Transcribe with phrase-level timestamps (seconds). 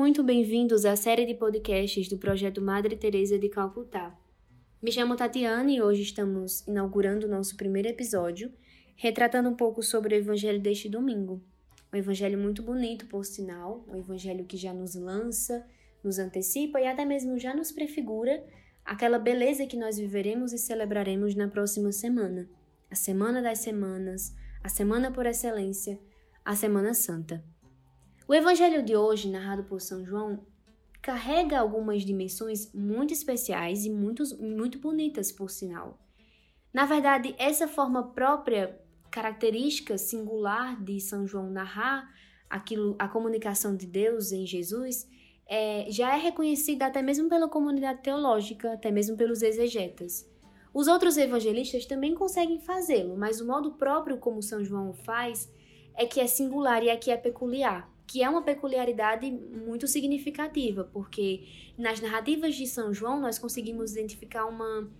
[0.00, 4.18] muito bem-vindos à série de podcasts do projeto Madre Teresa de Calcutá.
[4.82, 8.50] Me chamo Tatiana e hoje estamos inaugurando o nosso primeiro episódio,
[8.96, 11.44] retratando um pouco sobre o evangelho deste domingo.
[11.92, 15.66] Um evangelho muito bonito, por sinal, um evangelho que já nos lança,
[16.02, 18.42] nos antecipa e até mesmo já nos prefigura
[18.82, 22.48] aquela beleza que nós viveremos e celebraremos na próxima semana,
[22.90, 26.00] a Semana das Semanas, a semana por excelência,
[26.42, 27.44] a Semana Santa.
[28.30, 30.46] O evangelho de hoje, narrado por São João,
[31.02, 35.98] carrega algumas dimensões muito especiais e muito, muito bonitas, por sinal.
[36.72, 38.80] Na verdade, essa forma própria,
[39.10, 42.08] característica singular de São João narrar
[42.48, 45.10] aquilo, a comunicação de Deus em Jesus,
[45.44, 50.24] é, já é reconhecida até mesmo pela comunidade teológica, até mesmo pelos exegetas.
[50.72, 55.52] Os outros evangelistas também conseguem fazê-lo, mas o modo próprio como São João faz
[55.96, 60.82] é que é singular e é que é peculiar, que é uma peculiaridade muito significativa,
[60.82, 61.46] porque
[61.78, 64.90] nas narrativas de São João nós conseguimos identificar uma,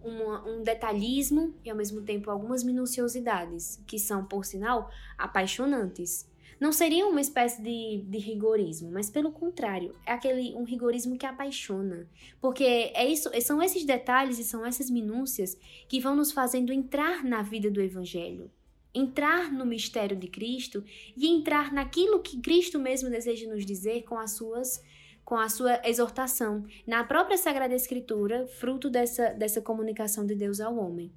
[0.00, 4.88] uma, um detalhismo e ao mesmo tempo algumas minuciosidades, que são, por sinal,
[5.18, 11.18] apaixonantes não seria uma espécie de, de rigorismo, mas pelo contrário, é aquele um rigorismo
[11.18, 12.08] que apaixona.
[12.40, 12.62] Porque
[12.94, 15.58] é isso, são esses detalhes e são essas minúcias
[15.88, 18.48] que vão nos fazendo entrar na vida do Evangelho.
[18.94, 20.84] Entrar no mistério de Cristo
[21.16, 24.82] e entrar naquilo que Cristo mesmo deseja nos dizer com as suas
[25.24, 30.76] com a sua exortação na própria Sagrada Escritura, fruto dessa, dessa comunicação de Deus ao
[30.76, 31.10] homem.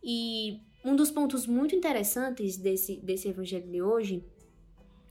[0.00, 4.24] E um dos pontos muito interessantes desse, desse evangelho de hoje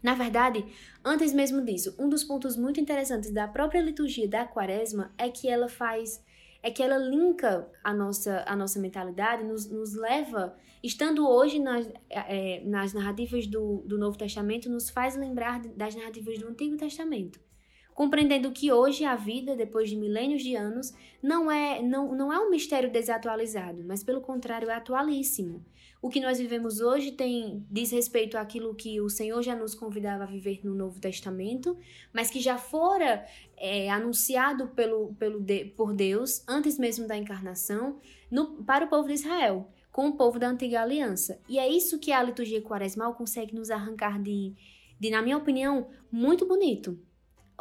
[0.01, 0.65] na verdade,
[1.03, 5.49] antes mesmo disso, um dos pontos muito interessantes da própria liturgia da Quaresma é que
[5.49, 6.23] ela faz
[6.61, 11.89] é que ela linka a nossa, a nossa mentalidade, nos, nos leva, estando hoje nas,
[12.09, 17.39] é, nas narrativas do, do Novo Testamento, nos faz lembrar das narrativas do Antigo Testamento
[17.99, 22.39] compreendendo que hoje a vida, depois de milênios de anos, não é, não, não é
[22.39, 25.65] um mistério desatualizado, mas pelo contrário, é atualíssimo.
[26.01, 30.23] O que nós vivemos hoje tem diz respeito àquilo que o Senhor já nos convidava
[30.23, 31.77] a viver no Novo Testamento,
[32.13, 33.25] mas que já fora
[33.57, 35.43] é, anunciado pelo, pelo
[35.75, 37.99] por Deus antes mesmo da encarnação
[38.31, 41.39] no, para o povo de Israel, com o povo da antiga aliança.
[41.47, 44.53] E é isso que a liturgia quaresmal consegue nos arrancar de,
[44.99, 46.99] de na minha opinião, muito bonito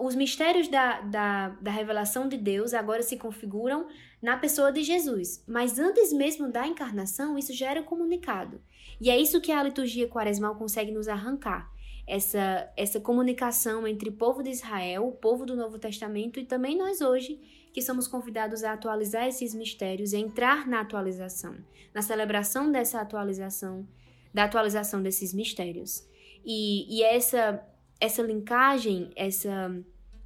[0.01, 3.87] os mistérios da, da, da revelação de Deus agora se configuram
[4.23, 8.61] na pessoa de Jesus, mas antes mesmo da encarnação, isso já era comunicado.
[9.01, 11.71] E é isso que a liturgia quaresmal consegue nos arrancar.
[12.07, 16.77] Essa, essa comunicação entre o povo de Israel, o povo do Novo Testamento e também
[16.77, 17.39] nós hoje,
[17.79, 21.55] que somos convidados a atualizar esses mistérios e entrar na atualização,
[21.95, 23.87] na celebração dessa atualização,
[24.35, 26.05] da atualização desses mistérios.
[26.45, 27.65] E, e essa
[28.01, 29.73] essa linkagem, essa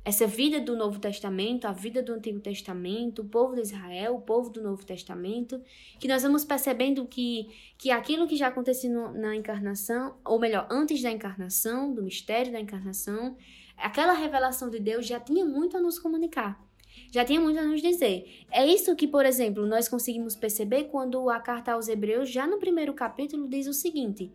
[0.02, 4.22] essa vida do Novo Testamento, a vida do Antigo Testamento, o povo de Israel, o
[4.22, 5.60] povo do Novo Testamento,
[6.00, 7.48] que nós vamos percebendo que,
[7.78, 12.58] que aquilo que já aconteceu na encarnação, ou melhor, antes da encarnação, do mistério da
[12.58, 13.36] encarnação,
[13.76, 16.58] aquela revelação de Deus já tinha muito a nos comunicar.
[17.12, 18.40] Já tinha muito a nos dizer.
[18.50, 22.58] É isso que, por exemplo, nós conseguimos perceber quando a carta aos Hebreus, já no
[22.58, 24.32] primeiro capítulo, diz o seguinte: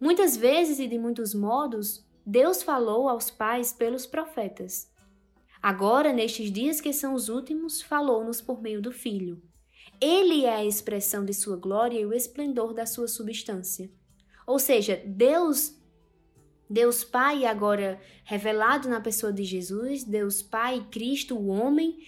[0.00, 4.88] Muitas vezes e de muitos modos, Deus falou aos pais pelos profetas.
[5.60, 9.42] Agora, nestes dias que são os últimos, falou-nos por meio do Filho.
[10.00, 13.90] Ele é a expressão de sua glória e o esplendor da sua substância.
[14.46, 15.76] Ou seja, Deus
[16.72, 21.98] Deus Pai agora revelado na pessoa de Jesus, Deus Pai, Cristo, o homem,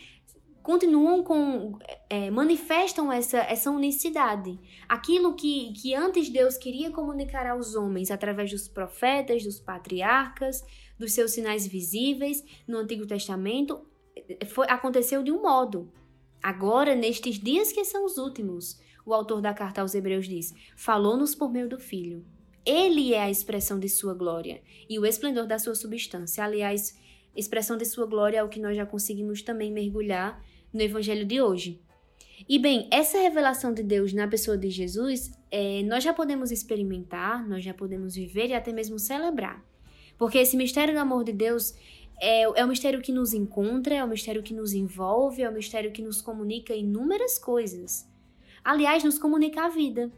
[0.63, 4.59] continuam com é, manifestam essa essa unicidade.
[4.89, 10.65] Aquilo que que antes Deus queria comunicar aos homens através dos profetas dos patriarcas
[10.99, 13.87] dos seus sinais visíveis no Antigo Testamento
[14.47, 15.93] foi aconteceu de um modo.
[16.43, 21.35] Agora nestes dias que são os últimos o autor da carta aos Hebreus diz falou-nos
[21.35, 22.25] por meio do Filho
[22.65, 26.99] ele é a expressão de sua glória e o esplendor da sua substância aliás
[27.37, 31.41] expressão de sua glória é o que nós já conseguimos também mergulhar no Evangelho de
[31.41, 31.81] hoje.
[32.49, 37.47] E bem, essa revelação de Deus na pessoa de Jesus, é, nós já podemos experimentar,
[37.49, 39.65] nós já podemos viver e até mesmo celebrar.
[40.19, 41.75] Porque esse mistério do amor de Deus
[42.21, 45.55] é, é um mistério que nos encontra, é um mistério que nos envolve, é um
[45.55, 48.09] mistério que nos comunica inúmeras coisas.
[48.63, 50.11] Aliás, nos comunica a vida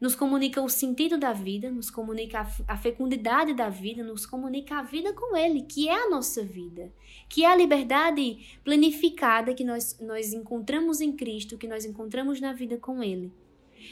[0.00, 4.82] nos comunica o sentido da vida, nos comunica a fecundidade da vida, nos comunica a
[4.82, 6.92] vida com Ele, que é a nossa vida,
[7.28, 12.52] que é a liberdade planificada que nós, nós encontramos em Cristo, que nós encontramos na
[12.52, 13.32] vida com Ele.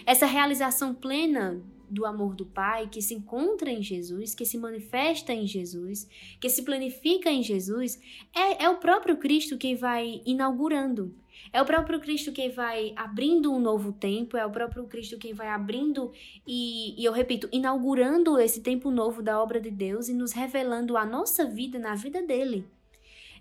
[0.07, 5.33] Essa realização plena do amor do Pai que se encontra em Jesus, que se manifesta
[5.33, 6.09] em Jesus,
[6.41, 7.99] que se planifica em Jesus,
[8.35, 11.15] é, é o próprio Cristo quem vai inaugurando.
[11.53, 15.33] É o próprio Cristo quem vai abrindo um novo tempo, é o próprio Cristo quem
[15.33, 16.13] vai abrindo
[16.47, 20.97] e, e, eu repito, inaugurando esse tempo novo da obra de Deus e nos revelando
[20.97, 22.67] a nossa vida na vida dele.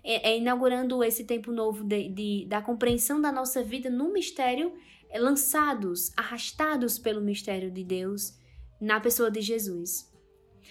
[0.02, 4.72] É, é inaugurando esse tempo novo de, de, da compreensão da nossa vida no mistério
[5.16, 8.38] lançados, arrastados pelo mistério de Deus
[8.80, 10.12] na pessoa de Jesus.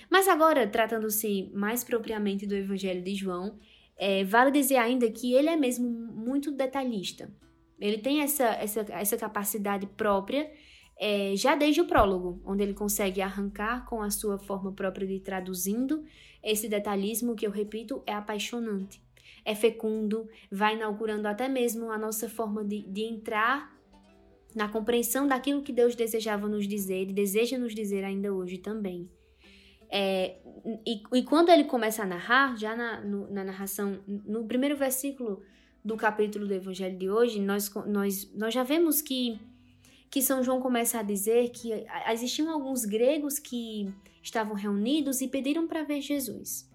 [0.10, 3.58] Mas agora, tratando-se mais propriamente do Evangelho de João,
[3.98, 7.34] é, vale dizer ainda que ele é mesmo muito detalhista.
[7.80, 10.52] Ele tem essa, essa, essa capacidade própria
[11.00, 15.20] é, já desde o prólogo, onde ele consegue arrancar com a sua forma própria de
[15.20, 16.04] traduzindo
[16.44, 19.02] esse detalhismo que eu repito é apaixonante,
[19.46, 23.76] é fecundo, vai inaugurando até mesmo a nossa forma de, de entrar
[24.56, 29.10] na compreensão daquilo que Deus desejava nos dizer e deseja nos dizer ainda hoje também.
[29.90, 30.38] É,
[30.86, 35.42] e, e, quando ele começa a narrar, já na, no, na narração, no primeiro versículo
[35.84, 39.40] do capítulo do Evangelho de hoje, nós, nós, nós já vemos que,
[40.10, 41.72] que São João começa a dizer que
[42.12, 46.70] existiam alguns gregos que estavam reunidos e pediram para ver Jesus.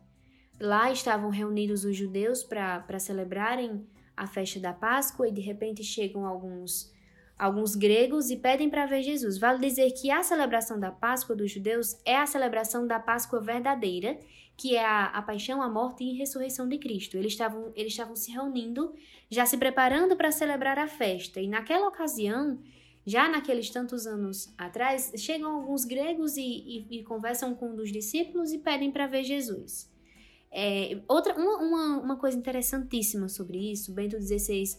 [0.58, 3.86] Lá estavam reunidos os judeus para celebrarem
[4.16, 6.92] a festa da Páscoa e de repente chegam alguns
[7.38, 9.38] alguns gregos e pedem para ver Jesus.
[9.38, 14.18] Vale dizer que a celebração da Páscoa dos judeus é a celebração da Páscoa verdadeira,
[14.56, 17.16] que é a, a paixão, a morte e a ressurreição de Cristo.
[17.16, 18.94] Eles estavam, eles estavam se reunindo,
[19.30, 21.40] já se preparando para celebrar a festa.
[21.40, 22.58] E naquela ocasião,
[23.04, 27.90] já naqueles tantos anos atrás, chegam alguns gregos e, e, e conversam com um dos
[27.90, 29.90] discípulos e pedem para ver Jesus.
[30.54, 34.76] É, outra, uma, uma, uma coisa interessantíssima sobre isso, Bento XVI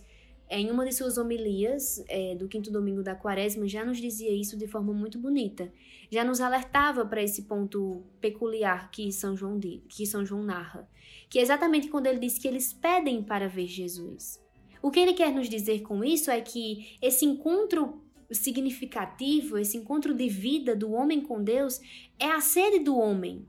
[0.50, 4.58] em uma de suas homilias é, do quinto domingo da quaresma, já nos dizia isso
[4.58, 5.72] de forma muito bonita.
[6.12, 10.88] Já nos alertava para esse ponto peculiar que São, João que São João narra,
[11.30, 14.40] que é exatamente quando ele diz que eles pedem para ver Jesus.
[14.82, 20.14] O que ele quer nos dizer com isso é que esse encontro significativo, esse encontro
[20.14, 21.80] de vida do homem com Deus,
[22.20, 23.46] é a sede do homem,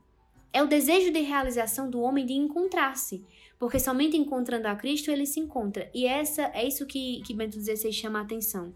[0.53, 3.25] é o desejo de realização do homem de encontrar-se
[3.59, 5.89] porque somente encontrando a Cristo ele se encontra.
[5.93, 8.73] E essa é isso que, que Bento XVI chama a atenção.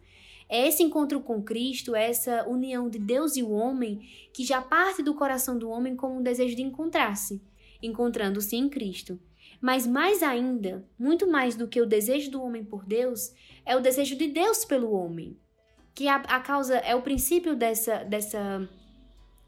[0.47, 4.01] É esse encontro com Cristo, é essa união de Deus e o homem,
[4.33, 7.39] que já parte do coração do homem como um desejo de encontrar-se,
[7.83, 9.19] encontrando-se em Cristo.
[9.61, 13.31] Mas mais ainda, muito mais do que o desejo do homem por Deus,
[13.63, 15.37] é o desejo de Deus pelo homem.
[15.93, 18.67] Que a, a causa é o princípio dessa, dessa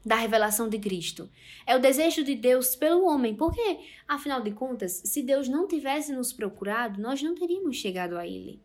[0.04, 1.30] da revelação de Cristo.
[1.66, 6.12] É o desejo de Deus pelo homem, porque, afinal de contas, se Deus não tivesse
[6.12, 8.60] nos procurado, nós não teríamos chegado a Ele.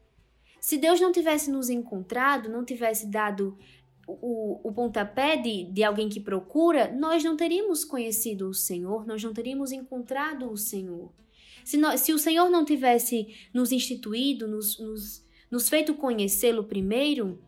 [0.60, 3.58] Se Deus não tivesse nos encontrado, não tivesse dado
[4.08, 9.24] o, o pontapé de, de alguém que procura, nós não teríamos conhecido o Senhor, nós
[9.24, 11.12] não teríamos encontrado o Senhor.
[11.64, 17.40] Se, nós, se o Senhor não tivesse nos instituído, nos, nos, nos feito conhecê-lo primeiro,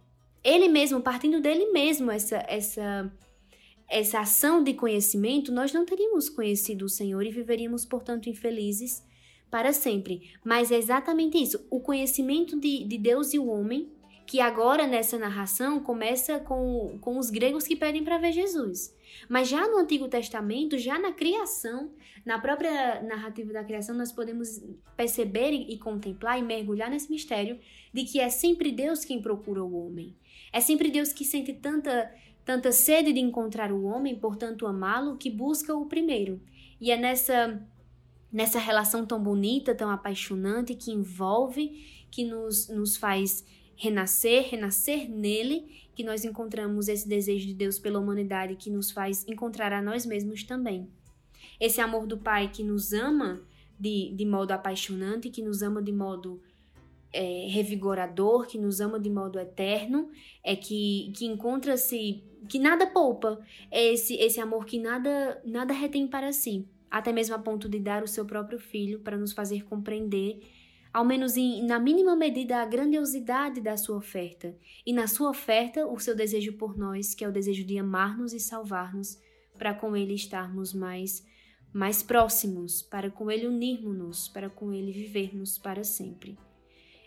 [0.43, 3.11] Ele mesmo, partindo dele mesmo, essa, essa
[3.89, 9.03] essa ação de conhecimento, nós não teríamos conhecido o Senhor e viveríamos, portanto, infelizes
[9.49, 10.31] para sempre.
[10.43, 13.91] Mas é exatamente isso: o conhecimento de, de Deus e o homem,
[14.27, 18.95] que agora nessa narração começa com, com os gregos que pedem para ver Jesus.
[19.27, 21.91] Mas já no Antigo Testamento, já na criação,
[22.23, 24.61] na própria narrativa da criação, nós podemos
[24.95, 27.59] perceber e, contemplar e mergulhar nesse mistério
[27.91, 30.15] de que é sempre Deus quem procura o homem.
[30.53, 32.13] É sempre Deus que sente tanta
[32.49, 36.41] tanta sede de encontrar o homem, portanto amá-lo, que busca o primeiro.
[36.81, 37.63] E é nessa
[38.33, 45.89] nessa relação tão bonita, tão apaixonante, que envolve, que nos, nos faz renascer, renascer nele,
[45.93, 50.03] que nós encontramos esse desejo de Deus pela humanidade, que nos faz encontrar a nós
[50.03, 50.89] mesmos também.
[51.59, 53.43] Esse amor do Pai que nos ama
[53.79, 56.41] de, de modo apaixonante, que nos ama de modo
[57.11, 60.09] é, revigorador, que nos ama de modo eterno,
[60.43, 66.07] é que, que encontra-se, que nada poupa, é esse, esse amor que nada, nada retém
[66.07, 69.63] para si, até mesmo a ponto de dar o seu próprio filho para nos fazer
[69.65, 70.41] compreender,
[70.91, 74.55] ao menos em, na mínima medida, a grandiosidade da sua oferta,
[74.85, 78.33] e na sua oferta o seu desejo por nós, que é o desejo de amar-nos
[78.33, 79.19] e salvar-nos,
[79.57, 81.27] para com ele estarmos mais
[81.71, 86.35] mais próximos, para com ele unirmos-nos, para com ele vivermos para sempre.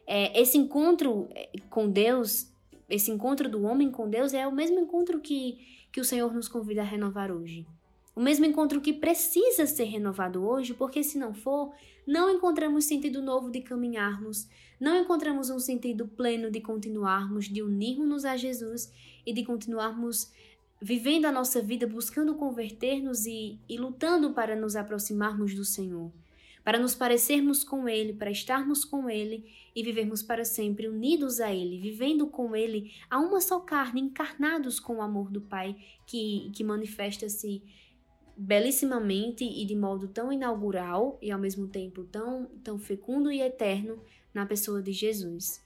[0.06, 2.51] É, esse encontro é, com Deus,
[2.92, 5.58] esse encontro do homem com Deus é o mesmo encontro que,
[5.90, 7.66] que o Senhor nos convida a renovar hoje.
[8.14, 11.72] O mesmo encontro que precisa ser renovado hoje, porque se não for,
[12.06, 14.46] não encontramos sentido novo de caminharmos,
[14.78, 18.92] não encontramos um sentido pleno de continuarmos, de unirmos-nos a Jesus
[19.24, 20.30] e de continuarmos
[20.78, 26.12] vivendo a nossa vida, buscando converter-nos e, e lutando para nos aproximarmos do Senhor,
[26.64, 31.52] para nos parecermos com Ele, para estarmos com Ele e vivermos para sempre unidos a
[31.52, 35.76] Ele, vivendo com Ele a uma só carne, encarnados com o amor do Pai
[36.06, 37.62] que, que manifesta-se
[38.36, 44.02] belíssimamente e de modo tão inaugural e ao mesmo tempo tão, tão fecundo e eterno
[44.32, 45.62] na pessoa de Jesus.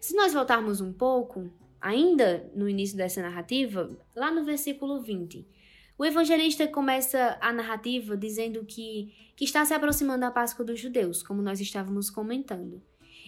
[0.00, 1.50] Se nós voltarmos um pouco,
[1.80, 5.46] ainda no início dessa narrativa, lá no versículo 20,
[6.00, 11.22] o evangelista começa a narrativa dizendo que, que está se aproximando da Páscoa dos judeus,
[11.22, 12.82] como nós estávamos comentando.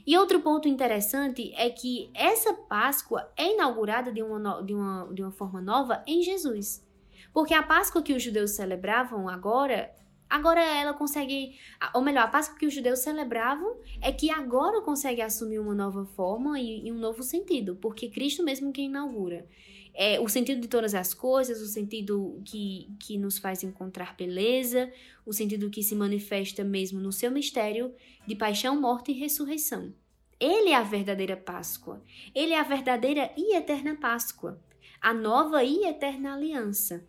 [0.06, 5.22] E outro ponto interessante é que essa Páscoa é inaugurada de uma, de uma, de
[5.22, 6.82] uma forma nova em Jesus.
[7.30, 9.94] Porque a Páscoa que os judeus celebravam agora,
[10.30, 11.54] agora ela consegue,
[11.92, 16.06] ou melhor, a Páscoa que os judeus celebravam é que agora consegue assumir uma nova
[16.06, 19.46] forma e, e um novo sentido, porque Cristo mesmo que inaugura.
[19.94, 24.90] É, o sentido de todas as coisas, o sentido que, que nos faz encontrar beleza,
[25.26, 27.94] o sentido que se manifesta mesmo no seu mistério
[28.26, 29.92] de paixão, morte e ressurreição.
[30.40, 32.02] Ele é a verdadeira Páscoa.
[32.34, 34.60] Ele é a verdadeira e eterna Páscoa.
[35.00, 37.06] A nova e eterna aliança.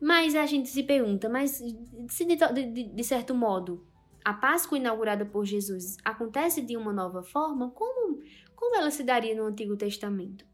[0.00, 1.62] Mas a gente se pergunta, mas
[2.08, 3.86] se de, de, de certo modo
[4.24, 8.22] a Páscoa inaugurada por Jesus acontece de uma nova forma, como,
[8.54, 10.44] como ela se daria no Antigo Testamento?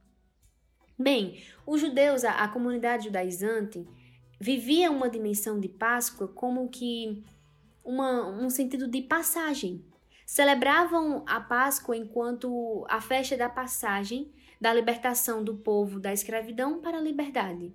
[0.98, 3.86] Bem, os judeus, a, a comunidade judaizante,
[4.40, 7.22] vivia uma dimensão de Páscoa como que
[7.84, 9.84] uma, um sentido de passagem.
[10.26, 16.98] Celebravam a Páscoa enquanto a festa da passagem da libertação do povo da escravidão para
[16.98, 17.72] a liberdade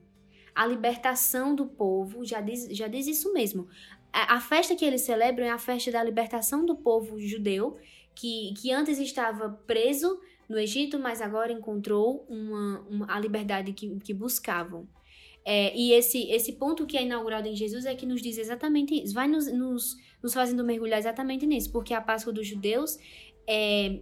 [0.60, 3.70] a libertação do povo, já diz, já diz isso mesmo.
[4.12, 7.78] A, a festa que eles celebram é a festa da libertação do povo judeu,
[8.14, 14.00] que, que antes estava preso no Egito, mas agora encontrou uma, uma a liberdade que,
[14.00, 14.88] que buscavam.
[15.46, 18.94] É, e esse, esse ponto que é inaugurado em Jesus é que nos diz exatamente
[18.94, 22.98] isso, vai nos, nos, nos fazendo mergulhar exatamente nisso, porque a Páscoa dos judeus
[23.48, 24.02] é,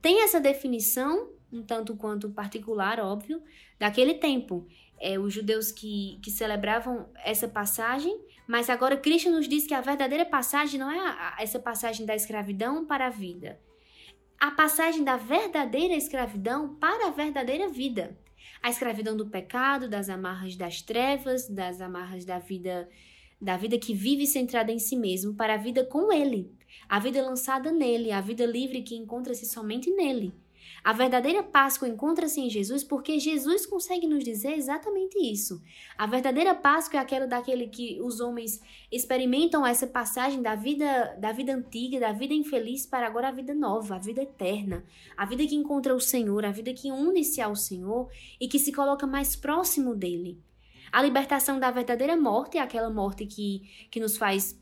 [0.00, 3.42] tem essa definição, um tanto quanto particular, óbvio,
[3.78, 4.66] daquele tempo
[5.02, 9.80] é, os judeus que, que celebravam essa passagem, mas agora Cristo nos diz que a
[9.80, 13.58] verdadeira passagem não é a, a, essa passagem da escravidão para a vida.
[14.42, 18.18] A passagem da verdadeira escravidão para a verdadeira vida.
[18.60, 22.88] A escravidão do pecado, das amarras das trevas, das amarras da vida
[23.40, 26.52] da vida que vive centrada em si mesmo para a vida com ele,
[26.88, 30.34] a vida lançada nele, a vida livre que encontra-se somente nele.
[30.84, 35.62] A verdadeira Páscoa encontra-se em Jesus porque Jesus consegue nos dizer exatamente isso.
[35.96, 38.60] A verdadeira Páscoa é aquela daquele que os homens
[38.90, 43.54] experimentam essa passagem da vida da vida antiga, da vida infeliz para agora a vida
[43.54, 44.84] nova, a vida eterna,
[45.16, 48.10] a vida que encontra o Senhor, a vida que une-se ao Senhor
[48.40, 50.40] e que se coloca mais próximo dele.
[50.90, 54.60] A libertação da verdadeira morte é aquela morte que, que nos faz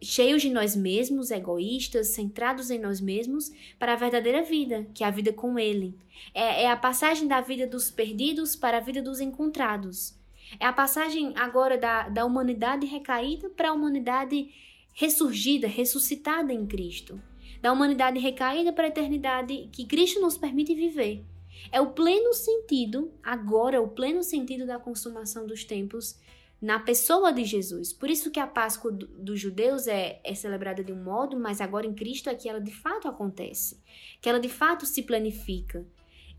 [0.00, 5.06] cheios de nós mesmos, egoístas, centrados em nós mesmos, para a verdadeira vida, que é
[5.06, 5.96] a vida com Ele.
[6.34, 10.14] É, é, a passagem da vida dos perdidos para a vida dos encontrados.
[10.58, 14.48] É a passagem agora da, da humanidade recaída para a humanidade
[14.94, 17.20] ressurgida, ressuscitada em Cristo.
[17.60, 21.24] Da humanidade recaída para a eternidade que Cristo nos permite viver.
[21.72, 26.16] É o pleno sentido, agora, o pleno sentido da consumação dos tempos
[26.60, 27.92] na pessoa de Jesus.
[27.92, 31.60] Por isso que a Páscoa do, dos judeus é, é celebrada de um modo, mas
[31.60, 33.80] agora em Cristo é que ela de fato acontece,
[34.20, 35.86] que ela de fato se planifica.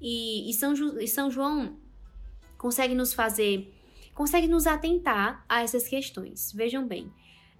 [0.02, 1.78] E, e, São, e São João
[2.58, 3.74] consegue nos fazer,
[4.14, 6.52] consegue nos atentar a essas questões.
[6.52, 7.12] Vejam bem,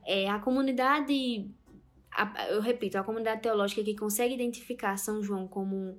[0.06, 1.50] é, a comunidade,
[2.12, 5.98] a, eu repito, a comunidade teológica que consegue identificar São João como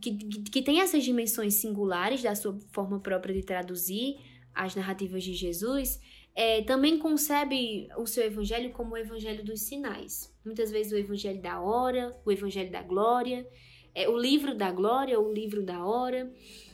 [0.00, 4.16] que, que, que tem essas dimensões singulares da sua forma própria de traduzir
[4.56, 6.00] as narrativas de Jesus,
[6.34, 10.34] é, também concebe o seu evangelho como o evangelho dos sinais.
[10.44, 13.46] Muitas vezes o evangelho da hora, o evangelho da glória,
[13.94, 16.32] é, o livro da glória, o livro da hora,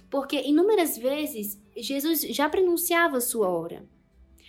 [0.08, 3.84] porque inúmeras vezes Jesus já pronunciava sua hora.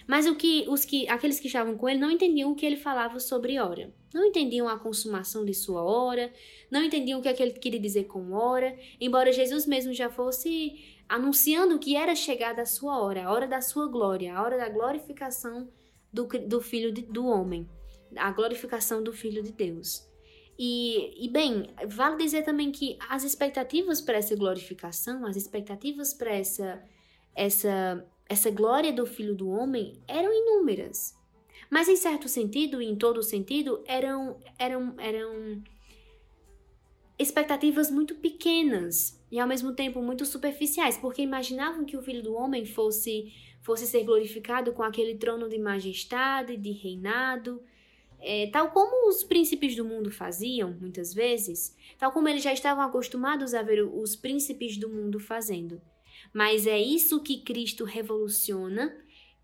[0.08, 2.76] Mas o que os que aqueles que estavam com ele não entendiam o que ele
[2.76, 3.94] falava sobre hora.
[4.14, 6.32] Não entendiam a consumação de sua hora,
[6.70, 10.10] não entendiam o que, é que ele queria dizer com hora, embora Jesus mesmo já
[10.10, 14.58] fosse anunciando que era chegada a sua hora, a hora da sua glória, a hora
[14.58, 15.70] da glorificação
[16.12, 17.70] do, do Filho de, do homem,
[18.16, 20.08] a glorificação do Filho de Deus.
[20.58, 26.32] E, e, bem, vale dizer também que as expectativas para essa glorificação, as expectativas para
[26.32, 26.84] essa,
[27.36, 31.16] essa, essa glória do Filho do Homem eram inúmeras.
[31.70, 35.64] Mas em certo sentido, e em todo sentido, eram, eram, eram
[37.18, 42.36] expectativas muito pequenas e ao mesmo tempo muito superficiais, porque imaginavam que o filho do
[42.36, 47.60] homem fosse fosse ser glorificado com aquele trono de majestade, de reinado,
[48.20, 52.84] é, tal como os príncipes do mundo faziam, muitas vezes, tal como eles já estavam
[52.84, 55.82] acostumados a ver os príncipes do mundo fazendo.
[56.32, 58.96] Mas é isso que Cristo revoluciona,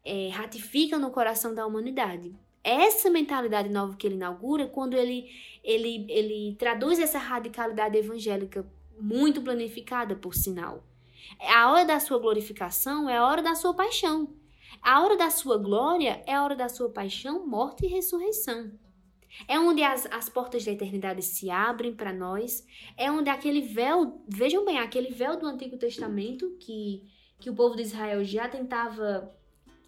[0.06, 2.32] é, ratifica no coração da humanidade.
[2.64, 5.32] Essa mentalidade nova que ele inaugura, quando ele,
[5.64, 8.70] ele, ele traduz essa radicalidade evangélica
[9.00, 10.84] muito planificada, por sinal.
[11.40, 14.34] A hora da sua glorificação é a hora da sua paixão.
[14.82, 18.72] A hora da sua glória é a hora da sua paixão, morte e ressurreição.
[19.48, 22.66] É onde as, as portas da eternidade se abrem para nós.
[22.98, 27.04] É onde aquele véu, vejam bem, aquele véu do Antigo Testamento que,
[27.40, 29.34] que o povo de Israel já tentava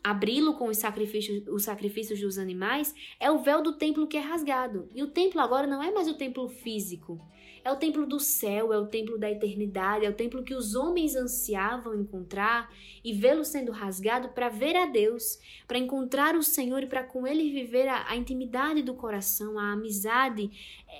[0.04, 4.20] abri-lo com os sacrifícios, os sacrifícios dos animais, é o véu do templo que é
[4.20, 4.90] rasgado.
[4.96, 7.20] E o templo agora não é mais o templo físico.
[7.64, 10.74] É o templo do céu, é o templo da eternidade, é o templo que os
[10.74, 15.38] homens ansiavam encontrar e vê-lo sendo rasgado para ver a Deus,
[15.68, 19.74] para encontrar o Senhor e para com ele viver a, a intimidade do coração, a
[19.74, 20.50] amizade,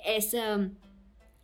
[0.04, 0.70] essa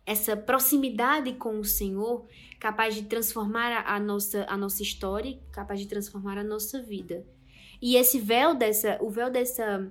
[0.05, 2.25] essa proximidade com o Senhor,
[2.59, 7.23] capaz de transformar a, nossa, a nossa história, capaz de transformar a nossa vida.
[7.79, 9.87] E esse véu dessa, o véu dessa,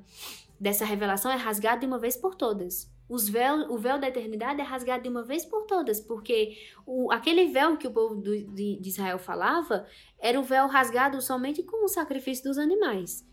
[0.58, 2.90] dessa revelação é rasgado de uma vez por todas.
[3.09, 7.11] Os véu, o véu da eternidade é rasgado de uma vez por todas, porque o,
[7.11, 9.87] aquele véu que o povo do, de, de Israel falava
[10.19, 13.27] era o véu rasgado somente com o sacrifício dos animais.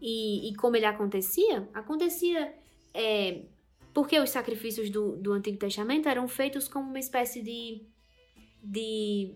[0.00, 1.68] E, e como ele acontecia?
[1.72, 2.54] Acontecia
[2.92, 3.42] é,
[3.92, 7.86] porque os sacrifícios do, do Antigo Testamento eram feitos como uma espécie de,
[8.62, 9.34] de,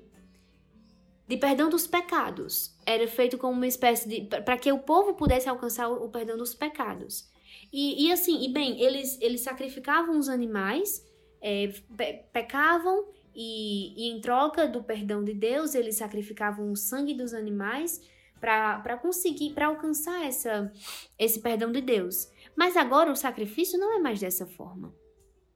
[1.27, 2.77] de perdão dos pecados.
[2.87, 4.41] Era feito como uma espécie de.
[4.43, 7.33] para que o povo pudesse alcançar o, perdão dos pecados.
[7.77, 11.05] E, e assim, e bem, eles, eles sacrificavam os animais,
[11.43, 11.67] é,
[11.97, 17.35] pe pecavam, e, e em troca do perdão de Deus, eles sacrificavam o sangue dos
[17.35, 18.01] animais
[18.41, 20.73] para conseguir, para alcançar essa,
[21.19, 22.31] esse perdão de Deus.
[22.55, 24.95] Mas agora o sacrifício não é mais dessa forma.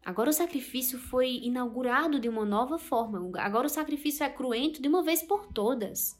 [0.05, 3.31] Agora o sacrifício foi inaugurado de uma nova forma.
[3.39, 6.19] Agora o sacrifício é cruento de uma vez por todas.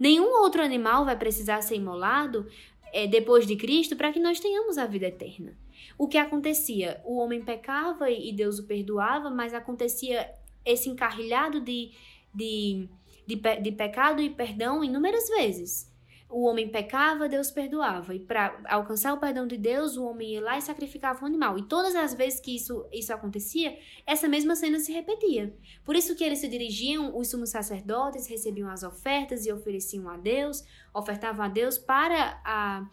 [0.00, 2.46] Nenhum outro animal vai precisar ser imolado
[2.92, 5.56] é, depois de Cristo para que nós tenhamos a vida eterna.
[5.98, 7.00] O que acontecia?
[7.04, 10.30] O homem pecava e Deus o perdoava, mas acontecia
[10.64, 11.90] esse encarrilhado de,
[12.34, 12.88] de,
[13.26, 15.91] de, de pecado e perdão inúmeras vezes
[16.32, 18.14] o homem pecava, Deus perdoava.
[18.14, 21.58] E para alcançar o perdão de Deus, o homem ia lá e sacrificava um animal.
[21.58, 25.54] E todas as vezes que isso, isso acontecia, essa mesma cena se repetia.
[25.84, 30.16] Por isso que eles se dirigiam, os sumos sacerdotes recebiam as ofertas e ofereciam a
[30.16, 30.64] Deus,
[30.94, 32.86] ofertavam a Deus para a,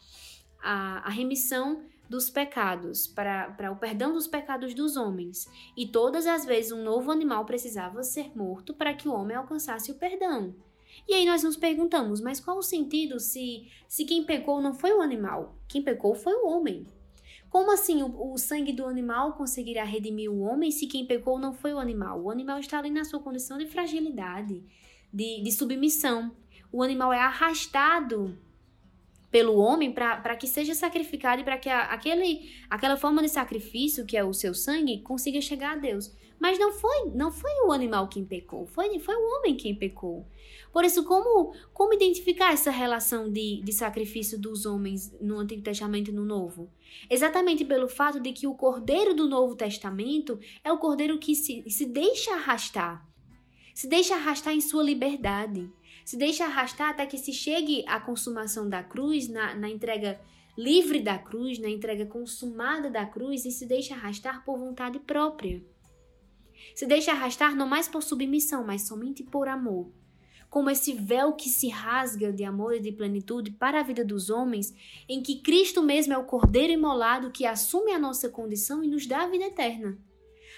[0.62, 5.48] a, a remissão dos pecados, para, para o perdão dos pecados dos homens.
[5.78, 9.92] E todas as vezes um novo animal precisava ser morto para que o homem alcançasse
[9.92, 10.56] o perdão.
[11.08, 14.92] E aí nós nos perguntamos, mas qual o sentido se, se quem pecou não foi
[14.94, 15.56] o animal?
[15.68, 16.86] Quem pecou foi o homem.
[17.50, 21.52] Como assim o, o, sangue do animal conseguirá redimir o homem se quem pecou não
[21.52, 22.22] foi o animal?
[22.22, 24.64] O animal está ali na sua condição de fragilidade,
[25.12, 26.32] de, de submissão.
[26.72, 28.38] O animal é arrastado
[29.32, 34.06] pelo homem para que seja sacrificado e para que a, aquele, aquela forma de sacrifício,
[34.06, 36.14] que é o seu sangue, consiga chegar a Deus.
[36.40, 40.26] Mas não foi, não foi o animal quem pecou, foi, foi o homem quem pecou.
[40.72, 46.12] Por isso, como, como identificar essa relação de, de sacrifício dos homens no Antigo Testamento
[46.12, 46.70] e no Novo?
[47.10, 51.64] Exatamente pelo fato de que o cordeiro do Novo Testamento é o cordeiro que se,
[51.70, 53.08] se deixa arrastar,
[53.74, 55.72] se deixa arrastar em sua liberdade,
[56.06, 60.20] se deixa arrastar até que se chegue à consumação da cruz, na, na entrega
[60.58, 65.64] livre da cruz, na entrega consumada da cruz e se deixa arrastar por vontade própria.
[66.76, 69.90] Se deixa arrastar não mais por submissão, mas somente por amor.
[70.50, 74.30] Como esse véu que se rasga de amor e de plenitude para a vida dos
[74.30, 74.74] homens,
[75.08, 79.06] em que Cristo mesmo é o Cordeiro imolado que assume a nossa condição e nos
[79.06, 79.98] dá a vida eterna.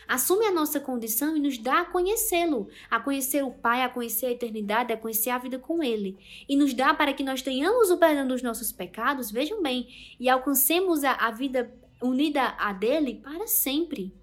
[0.07, 4.27] Assume a nossa condição e nos dá a conhecê-lo, a conhecer o Pai, a conhecer
[4.27, 6.17] a eternidade, a conhecer a vida com Ele.
[6.49, 9.87] E nos dá para que nós tenhamos o perdão dos nossos pecados, vejam bem,
[10.19, 14.13] e alcancemos a, a vida unida a dele para sempre.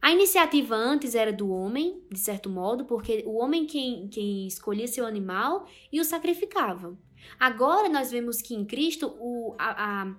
[0.00, 4.88] A iniciativa antes era do homem, de certo modo, porque o homem quem, quem escolhia
[4.88, 6.96] seu animal e o sacrificava.
[7.38, 10.14] Agora nós vemos que em Cristo o, a, a,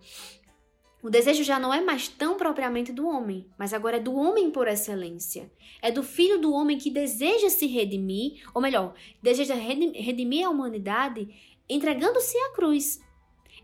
[1.01, 4.51] o desejo já não é mais tão propriamente do homem, mas agora é do homem
[4.51, 5.51] por excelência.
[5.81, 11.27] É do filho do homem que deseja se redimir, ou melhor, deseja redimir a humanidade
[11.67, 12.99] entregando-se à cruz.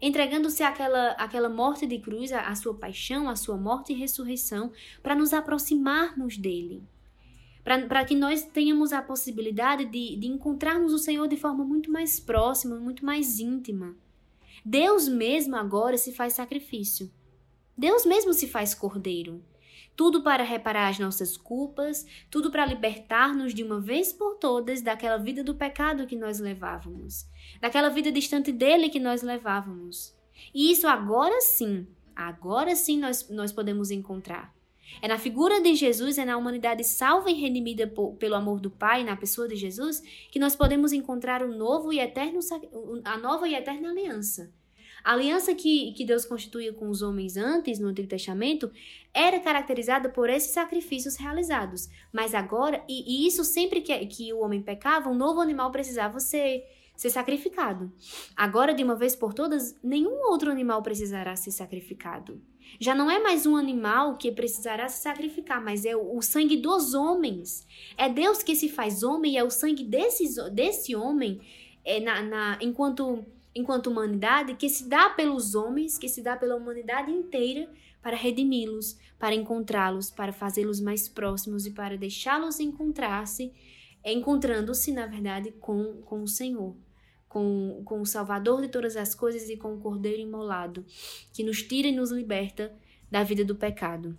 [0.01, 5.15] Entregando-se àquela, àquela morte de cruz, à, sua paixão, à sua morte e ressurreição, para
[5.15, 6.83] nos aproximarmos dele.
[7.63, 12.19] Para que nós tenhamos a possibilidade de, de encontrarmos o Senhor de forma muito mais
[12.19, 13.95] próxima, muito mais íntima.
[14.63, 17.12] Deus mesmo agora se faz sacrifício.
[17.77, 19.43] Deus mesmo se faz cordeiro.
[19.97, 25.17] Tudo para reparar as nossas culpas, tudo para libertar-nos de uma vez por todas daquela
[25.17, 27.25] vida do pecado que nós levávamos,
[27.60, 30.15] daquela vida distante dele que nós levávamos.
[30.53, 34.55] E isso agora sim, agora sim nós, nós podemos encontrar.
[35.01, 38.71] É na figura de Jesus, é na humanidade salva e redimida por, pelo amor do
[38.71, 42.39] Pai, na pessoa de Jesus, que nós podemos encontrar o novo e eterno,
[43.03, 44.53] a nova e eterna aliança.
[45.08, 48.70] A aliança que, que Deus constituía com os homens antes, no Antigo Testamento,
[49.13, 51.88] era caracterizada por esses sacrifícios realizados.
[52.12, 56.20] Mas agora, e, e isso sempre que, que o homem pecava, um novo animal precisava
[56.20, 56.62] ser,
[56.93, 57.89] ser sacrificado.
[58.36, 62.41] Agora, de uma vez por todas, nenhum outro animal precisará ser sacrificado.
[62.78, 66.58] Já não é mais um animal que precisará se sacrificar, mas é o, o sangue
[66.58, 67.65] dos homens.
[67.98, 71.39] É Deus que se faz homem e é o sangue desses, desse homem
[71.86, 73.26] é, na, na, enquanto
[73.58, 77.67] enquanto humanidade, que se dá pelos homens, que se dá pela humanidade inteira
[78.02, 83.52] para redimi-los, para encontrá-los, para fazê-los mais próximos e para deixá-los encontrar-se,
[84.06, 86.76] encontrando-se, na verdade, com, com o Senhor,
[87.28, 90.86] com, com o Salvador de todas as coisas e com o Cordeiro imolado,
[91.34, 92.72] que nos tira e nos liberta
[93.10, 94.15] da vida do pecado.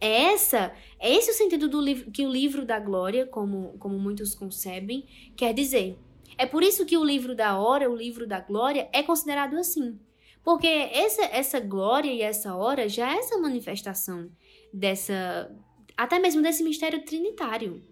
[0.00, 3.98] É essa, é esse o sentido do livro que o livro da glória, como, como
[3.98, 5.04] muitos concebem,
[5.34, 5.98] quer dizer.
[6.38, 9.98] É por isso que o livro da hora, o livro da glória, é considerado assim.
[10.42, 14.30] Porque essa, essa glória e essa hora já é essa manifestação
[14.72, 15.50] dessa.
[15.96, 17.82] até mesmo desse mistério trinitário.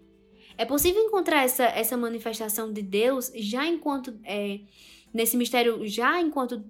[0.57, 4.17] É possível encontrar essa, essa manifestação de Deus já enquanto.
[4.23, 4.59] É,
[5.13, 6.61] nesse mistério, já enquanto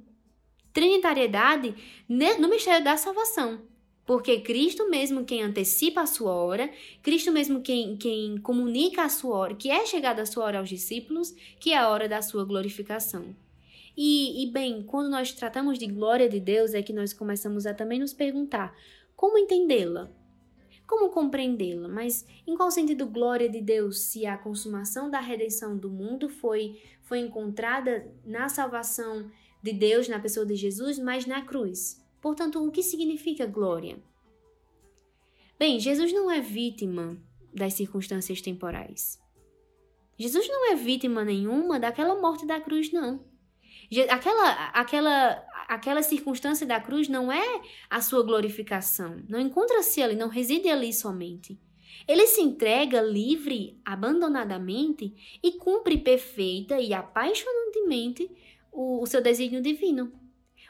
[0.72, 1.74] trinitariedade,
[2.08, 3.62] no mistério da salvação.
[4.06, 6.70] Porque Cristo mesmo quem antecipa a sua hora,
[7.02, 10.70] Cristo mesmo quem, quem comunica a sua hora, que é chegada a sua hora aos
[10.70, 13.36] discípulos, que é a hora da sua glorificação.
[13.98, 17.74] E, e bem, quando nós tratamos de glória de Deus, é que nós começamos a
[17.74, 18.76] também nos perguntar
[19.16, 20.12] como entendê-la,
[20.86, 25.90] como compreendê-la, mas em qual sentido glória de Deus se a consumação da redenção do
[25.90, 29.32] mundo foi, foi encontrada na salvação
[29.64, 32.05] de Deus, na pessoa de Jesus, mas na cruz?
[32.26, 34.00] Portanto, o que significa glória?
[35.60, 37.16] Bem, Jesus não é vítima
[37.54, 39.22] das circunstâncias temporais.
[40.18, 43.24] Jesus não é vítima nenhuma daquela morte da cruz, não.
[44.10, 47.62] Aquela, aquela, aquela circunstância da cruz não é
[47.92, 49.22] a sua glorificação.
[49.30, 51.60] Não encontra-se ali, não reside ali somente.
[52.08, 58.32] Ele se entrega livre, abandonadamente e cumpre perfeita e apaixonantemente
[58.72, 60.25] o, o seu desígnio divino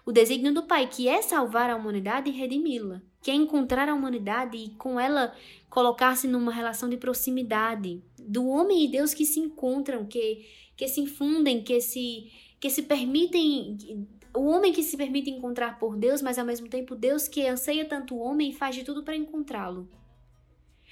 [0.06, 3.96] o desígnio do Pai, que é salvar a humanidade e redimi-la, que é encontrar a
[3.96, 5.34] humanidade e com ela
[5.68, 10.46] colocar-se numa relação de proximidade do homem e Deus que se encontram, que,
[10.78, 14.08] que se infundem, que se, que se permitem.
[14.36, 17.86] O homem que se permite encontrar por Deus, mas ao mesmo tempo Deus que anseia
[17.86, 19.90] tanto o homem e faz de tudo para encontrá-lo.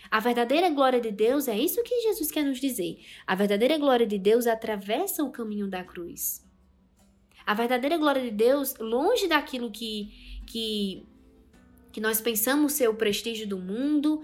[0.09, 2.99] A verdadeira glória de Deus é isso que Jesus quer nos dizer.
[3.27, 6.42] A verdadeira glória de Deus atravessa o caminho da cruz.
[7.45, 11.05] A verdadeira glória de Deus, longe daquilo que, que,
[11.91, 14.21] que nós pensamos ser o prestígio do mundo,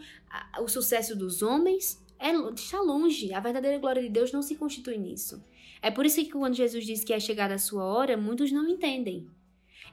[0.60, 3.34] o sucesso dos homens, é, está longe.
[3.34, 5.44] A verdadeira glória de Deus não se constitui nisso.
[5.82, 8.68] É por isso que quando Jesus diz que é chegada a sua hora, muitos não
[8.68, 9.28] entendem.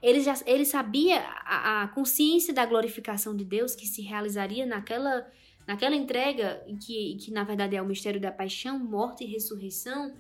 [0.03, 5.27] Ele, já, ele sabia a, a consciência da glorificação de Deus que se realizaria naquela,
[5.67, 10.13] naquela entrega, que, que na verdade é o mistério da paixão, morte e ressurreição,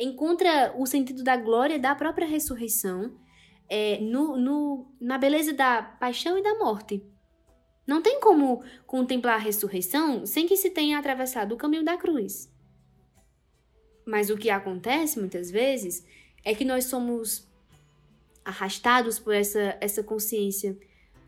[0.00, 3.14] encontra o sentido da glória da própria ressurreição
[3.68, 7.04] é, no, no, na beleza da paixão e da morte.
[7.86, 12.50] Não tem como contemplar a ressurreição sem que se tenha atravessado o caminho da cruz.
[14.06, 16.04] Mas o que acontece muitas vezes
[16.44, 17.48] é que nós somos
[18.44, 20.76] arrastados por essa, essa consciência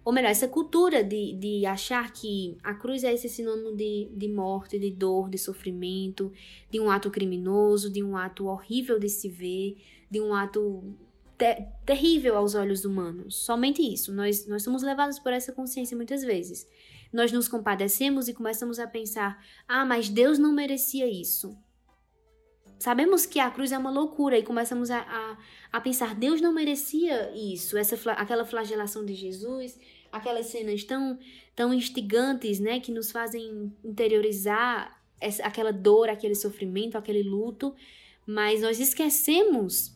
[0.04, 4.28] ou melhor, essa cultura de, de achar que a cruz é esse sinônimo de, de
[4.28, 6.32] morte, de dor, de sofrimento,
[6.70, 9.76] de um ato criminoso, de um ato horrível de se ver,
[10.10, 10.82] de um ato
[11.38, 13.36] ter, terrível aos olhos humanos.
[13.36, 14.12] Somente isso.
[14.12, 16.66] Nós, nós somos levados por essa consciência muitas vezes.
[17.12, 21.56] Nós nos compadecemos e começamos a pensar: ah, mas Deus não merecia isso.
[22.82, 25.38] Sabemos que a cruz é uma loucura e começamos a, a,
[25.72, 29.78] a pensar: Deus não merecia isso, essa, aquela flagelação de Jesus,
[30.10, 31.16] aquelas cenas tão,
[31.54, 37.72] tão instigantes, né, que nos fazem interiorizar essa, aquela dor, aquele sofrimento, aquele luto,
[38.26, 39.94] mas nós esquecemos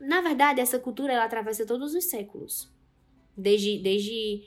[0.00, 2.68] Na verdade, essa cultura ela atravessa todos os séculos.
[3.36, 4.42] Desde, desde,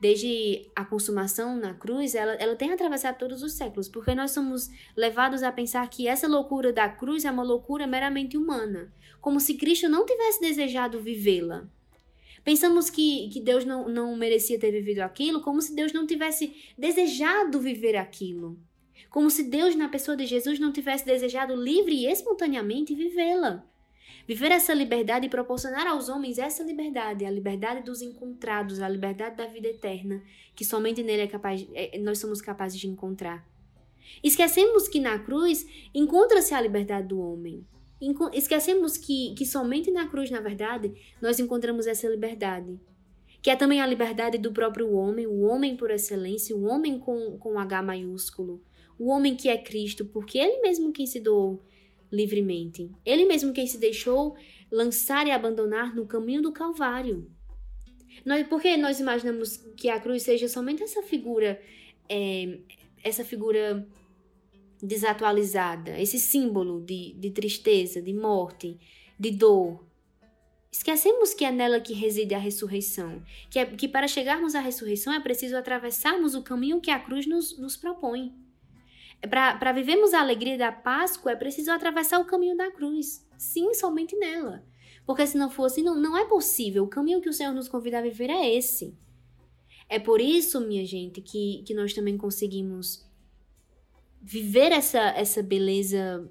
[0.00, 4.70] desde a consumação na cruz, ela, ela tem atravessado todos os séculos, porque nós somos
[4.96, 9.54] levados a pensar que essa loucura da cruz é uma loucura meramente humana, como se
[9.54, 11.68] Cristo não tivesse desejado vivê-la.
[12.42, 16.72] Pensamos que, que Deus não, não merecia ter vivido aquilo, como se Deus não tivesse
[16.78, 18.58] desejado viver aquilo.
[19.10, 23.69] Como se Deus, na pessoa de Jesus, não tivesse desejado livre e espontaneamente vivê-la.
[24.26, 29.36] Viver essa liberdade e proporcionar aos homens essa liberdade, a liberdade dos encontrados, a liberdade
[29.36, 30.22] da vida eterna,
[30.54, 33.46] que somente nele é capaz, é, nós somos capazes de encontrar.
[34.22, 37.66] Esquecemos que na cruz encontra-se a liberdade do homem.
[38.32, 42.80] Esquecemos que, que somente na cruz, na verdade, nós encontramos essa liberdade.
[43.42, 47.38] Que é também a liberdade do próprio homem, o homem por excelência, o homem com,
[47.38, 48.62] com H maiúsculo,
[48.98, 51.62] o homem que é Cristo, porque ele mesmo quem se doou
[52.10, 52.90] livremente.
[53.04, 54.36] Ele mesmo quem se deixou
[54.70, 57.30] lançar e abandonar no caminho do Calvário.
[58.24, 61.60] Nós, porque nós imaginamos que a cruz seja somente essa figura,
[62.08, 62.58] é,
[63.02, 63.86] essa figura
[64.82, 68.78] desatualizada, esse símbolo de, de tristeza, de morte,
[69.18, 69.84] de dor.
[70.72, 75.12] Esquecemos que é nela que reside a ressurreição, que, é, que para chegarmos à ressurreição
[75.12, 78.32] é preciso atravessarmos o caminho que a cruz nos, nos propõe.
[79.28, 83.26] Para vivermos a alegria da Páscoa é preciso atravessar o caminho da cruz.
[83.36, 84.64] Sim, somente nela.
[85.04, 86.84] Porque se não fosse, não, não é possível.
[86.84, 88.96] O caminho que o Senhor nos convida a viver é esse.
[89.88, 93.06] É por isso, minha gente, que, que nós também conseguimos
[94.22, 96.30] viver essa, essa beleza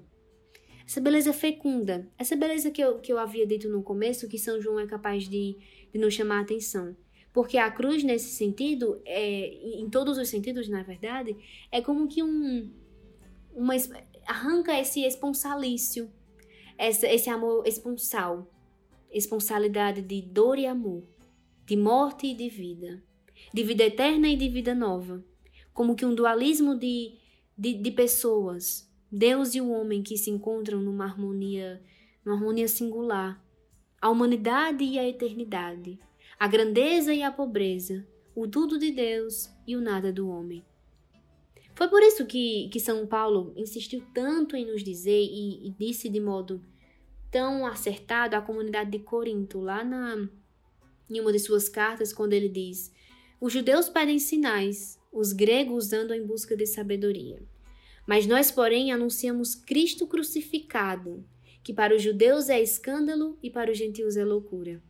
[0.90, 4.60] essa beleza fecunda, essa beleza que eu, que eu havia dito no começo, que São
[4.60, 5.56] João é capaz de,
[5.92, 6.96] de nos chamar a atenção.
[7.32, 9.46] Porque a cruz, nesse sentido, é,
[9.78, 11.36] em todos os sentidos, na verdade,
[11.70, 12.68] é como que um.
[13.52, 13.74] Uma,
[14.26, 16.10] arranca esse esponsalício,
[16.78, 18.50] essa, esse amor esponsal,
[19.10, 21.04] esponsalidade de dor e amor,
[21.66, 23.02] de morte e de vida,
[23.52, 25.24] de vida eterna e de vida nova.
[25.72, 27.20] Como que um dualismo de
[27.60, 31.82] de, de pessoas, Deus e o homem que se encontram numa harmonia,
[32.24, 33.44] numa harmonia singular,
[34.00, 35.98] a humanidade e a eternidade,
[36.38, 40.64] a grandeza e a pobreza, o tudo de Deus e o nada do homem.
[41.80, 46.10] Foi por isso que, que São Paulo insistiu tanto em nos dizer e, e disse
[46.10, 46.62] de modo
[47.30, 50.28] tão acertado à comunidade de Corinto, lá na,
[51.08, 52.92] em uma de suas cartas, quando ele diz:
[53.40, 57.42] Os judeus pedem sinais, os gregos andam em busca de sabedoria.
[58.06, 61.24] Mas nós, porém, anunciamos Cristo crucificado,
[61.64, 64.82] que para os judeus é escândalo e para os gentios é loucura.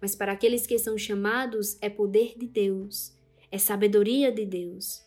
[0.00, 3.12] Mas para aqueles que são chamados é poder de Deus,
[3.50, 5.05] é sabedoria de Deus.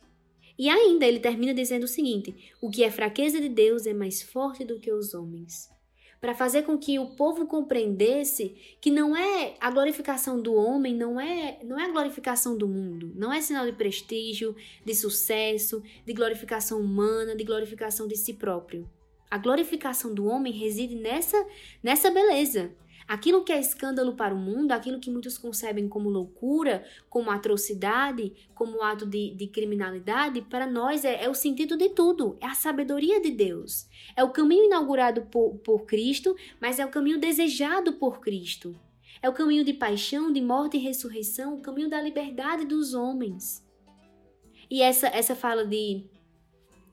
[0.59, 4.21] E ainda ele termina dizendo o seguinte: o que é fraqueza de Deus é mais
[4.21, 5.69] forte do que os homens
[6.19, 11.19] para fazer com que o povo compreendesse que não é a glorificação do homem, não
[11.19, 16.13] é, não é a glorificação do mundo, não é sinal de prestígio, de sucesso, de
[16.13, 18.89] glorificação humana, de glorificação de si próprio.
[19.31, 21.37] A glorificação do homem reside nessa
[21.81, 22.71] nessa beleza,
[23.09, 28.31] Aquilo que é escândalo para o mundo, aquilo que muitos concebem como loucura, como atrocidade,
[28.53, 32.53] como ato de, de criminalidade, para nós é, é, o sentido de tudo, é a
[32.53, 33.87] sabedoria de Deus.
[34.15, 38.79] É o caminho inaugurado por, por Cristo, mas é o caminho desejado por Cristo.
[39.23, 43.65] É o caminho de paixão, de morte e ressurreição, o caminho da liberdade dos homens.
[44.69, 46.05] E essa, essa fala de,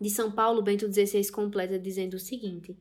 [0.01, 2.75] de São Paulo, Bento XVI, completa dizendo o seguinte: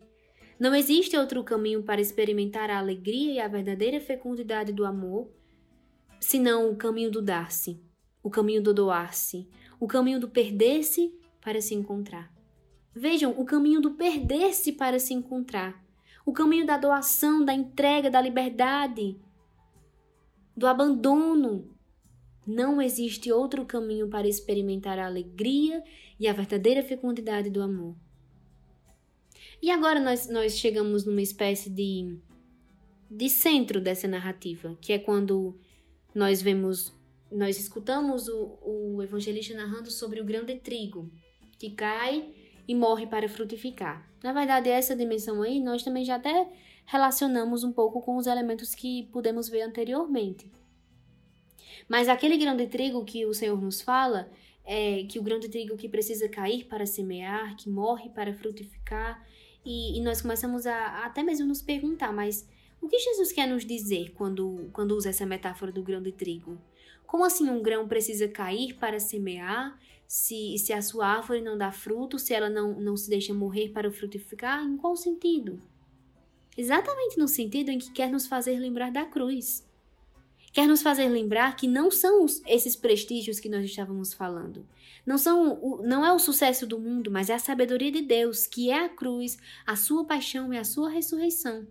[0.59, 5.29] não existe outro caminho para experimentar a alegria e a verdadeira fecundidade do amor
[6.19, 7.79] senão o caminho do dar-se,
[8.23, 9.47] o caminho do doar-se,
[9.79, 12.33] o caminho do perder-se para se encontrar.
[12.93, 15.83] Vejam, o caminho do perder-se para se encontrar,
[16.25, 19.19] o caminho da doação, da entrega, da liberdade,
[20.57, 21.69] do abandono.
[22.47, 25.83] Não existe outro caminho para experimentar a alegria
[26.19, 27.95] e a verdadeira fecundidade do amor.
[29.65, 32.19] E agora nós, nós chegamos numa espécie de,
[33.09, 35.59] de centro dessa narrativa, que é quando
[36.13, 36.93] nós vemos,
[37.31, 41.11] nós escutamos o, o evangelista narrando sobre o grão de trigo,
[41.57, 42.29] que cai
[42.67, 44.07] e morre para frutificar.
[44.23, 46.47] Na verdade, essa dimensão aí nós também já até
[46.85, 50.47] relacionamos um pouco com os elementos que pudemos ver anteriormente.
[51.89, 54.29] Mas aquele grão de trigo que o Senhor nos fala
[54.63, 59.25] é que o grão de trigo que precisa cair para semear, que morre para frutificar,
[59.65, 62.47] e, e nós começamos a, a, até mesmo nos perguntar, mas
[62.81, 66.57] o que Jesus quer nos dizer quando, quando usa essa metáfora do grão de trigo?
[67.05, 69.77] Como assim um grão precisa cair para semear?
[70.07, 73.69] Se, se a sua árvore não dá fruto, se ela não, não se deixa morrer
[73.69, 75.59] para frutificar, em qual sentido?
[76.55, 79.64] Exatamente no sentido em que quer nos fazer lembrar da cruz.
[80.55, 84.65] Quer nos fazer lembrar que não são esses prestígios que nós estávamos falando.
[85.05, 88.69] Não, são, não é o sucesso do mundo, mas é a sabedoria de Deus, que
[88.71, 89.37] é a cruz,
[89.67, 91.67] a sua paixão e a sua ressurreição.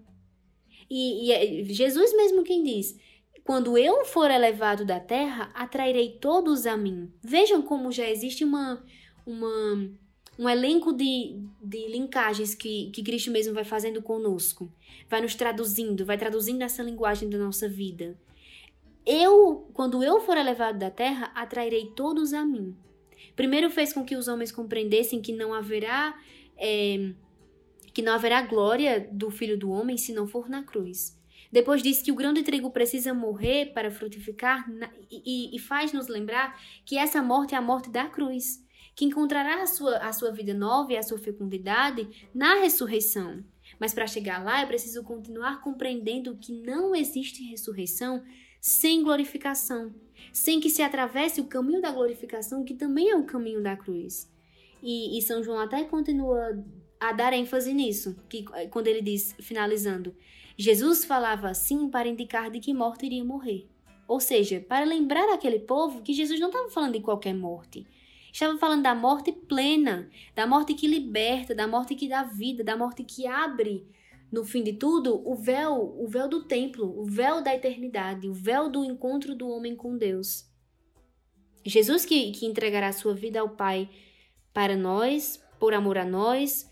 [0.91, 2.95] E, e é Jesus mesmo quem diz:
[3.43, 7.11] quando eu for elevado da terra, atrairei todos a mim.
[7.23, 8.85] Vejam como já existe uma,
[9.25, 9.89] uma
[10.39, 14.71] um elenco de, de linkagens que, que Cristo mesmo vai fazendo conosco,
[15.09, 18.15] vai nos traduzindo, vai traduzindo essa linguagem da nossa vida.
[19.07, 22.77] Eu, quando eu for elevado da terra, atrairei todos a mim.
[23.37, 26.19] Primeiro fez com que os homens compreendessem que não haverá
[26.57, 27.13] é,
[27.93, 31.19] que não haverá glória do Filho do Homem se não for na cruz.
[31.51, 34.69] Depois disse que o grão de trigo precisa morrer para frutificar
[35.09, 38.65] e, e faz nos lembrar que essa morte é a morte da cruz
[38.97, 43.45] que encontrará a sua, a sua vida nova e a sua fecundidade na ressurreição.
[43.79, 48.23] Mas para chegar lá é preciso continuar compreendendo que não existe ressurreição
[48.67, 49.95] sem glorificação,
[50.33, 54.27] sem que se atravesse o caminho da glorificação, que também é o caminho da cruz.
[54.83, 56.65] E, e São João até continua
[56.99, 60.17] a dar ênfase nisso, que quando ele diz, finalizando,
[60.57, 63.69] Jesus falava assim para indicar de que morte iria morrer.
[64.09, 67.87] Ou seja, para lembrar aquele povo que Jesus não estava falando de qualquer morte.
[68.33, 72.79] Estava falando da morte plena, da morte que liberta, da morte que dá vida, da
[72.79, 73.87] morte que abre,
[74.31, 78.33] no fim de tudo, o véu, o véu do templo, o véu da eternidade, o
[78.33, 80.45] véu do encontro do homem com Deus.
[81.65, 83.89] Jesus que, que entregará sua vida ao Pai
[84.53, 86.71] para nós, por amor a nós,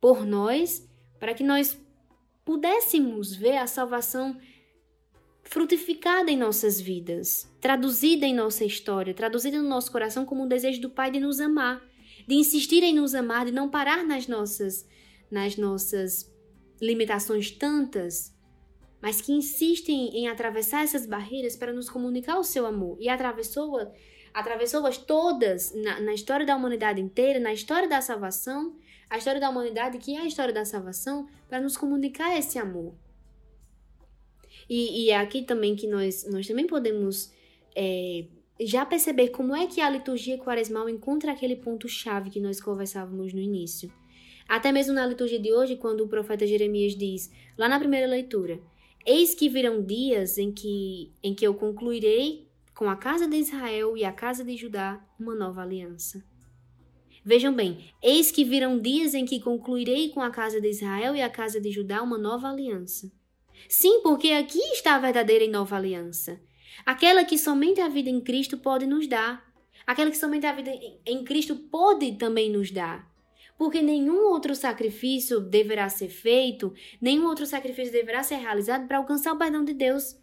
[0.00, 0.86] por nós,
[1.18, 1.78] para que nós
[2.44, 4.38] pudéssemos ver a salvação
[5.44, 10.80] frutificada em nossas vidas, traduzida em nossa história, traduzida no nosso coração como um desejo
[10.80, 11.82] do Pai de nos amar,
[12.26, 14.86] de insistir em nos amar, de não parar nas nossas
[15.30, 16.30] nas nossas
[16.80, 18.34] limitações tantas,
[19.00, 23.92] mas que insistem em atravessar essas barreiras para nos comunicar o seu amor e atravessou
[24.32, 28.76] atravessou-as todas na, na história da humanidade inteira, na história da salvação,
[29.08, 32.94] a história da humanidade que é a história da salvação, para nos comunicar esse amor.
[34.68, 37.32] E, e é aqui também que nós, nós também podemos
[37.76, 38.24] é,
[38.60, 43.40] já perceber como é que a liturgia quaresmal encontra aquele ponto-chave que nós conversávamos no
[43.40, 43.92] início.
[44.48, 48.60] Até mesmo na liturgia de hoje, quando o profeta Jeremias diz, lá na primeira leitura,
[49.06, 53.98] Eis que virão dias em que, em que eu concluirei com a casa de Israel
[53.98, 56.24] e a casa de Judá uma nova aliança.
[57.22, 61.20] Vejam bem, eis que virão dias em que concluirei com a casa de Israel e
[61.20, 63.12] a casa de Judá uma nova aliança.
[63.68, 66.40] Sim, porque aqui está a verdadeira e nova aliança.
[66.86, 69.44] Aquela que somente a vida em Cristo pode nos dar.
[69.86, 70.70] Aquela que somente a vida
[71.04, 73.06] em Cristo pode também nos dar.
[73.56, 79.32] Porque nenhum outro sacrifício deverá ser feito, nenhum outro sacrifício deverá ser realizado para alcançar
[79.32, 80.16] o perdão de Deus.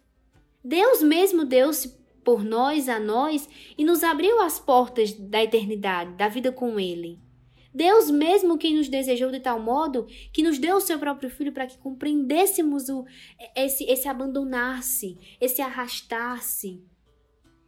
[0.64, 6.28] Deus mesmo deu-se por nós, a nós, e nos abriu as portas da eternidade, da
[6.28, 7.18] vida com Ele.
[7.74, 11.52] Deus mesmo quem nos desejou de tal modo que nos deu o seu próprio filho
[11.52, 13.04] para que compreendêssemos o,
[13.56, 16.84] esse, esse abandonar-se, esse arrastar-se,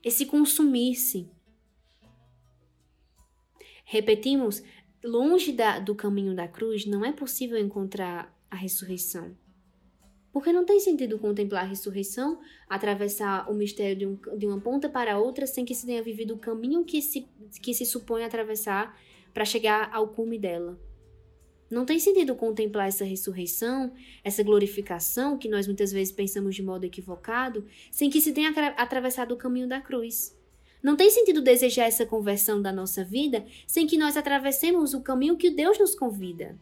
[0.02, 1.30] esse consumir-se.
[3.86, 4.62] Repetimos,
[5.04, 9.36] longe da, do caminho da cruz não é possível encontrar a ressurreição.
[10.32, 14.88] Porque não tem sentido contemplar a ressurreição, atravessar o mistério de, um, de uma ponta
[14.88, 17.28] para outra sem que se tenha vivido o caminho que se,
[17.62, 18.98] que se supõe atravessar
[19.32, 20.80] para chegar ao cume dela.
[21.70, 26.84] Não tem sentido contemplar essa ressurreição, essa glorificação que nós muitas vezes pensamos de modo
[26.84, 30.36] equivocado, sem que se tenha atravessado o caminho da cruz.
[30.84, 35.38] Não tem sentido desejar essa conversão da nossa vida sem que nós atravessemos o caminho
[35.38, 36.58] que Deus nos convida.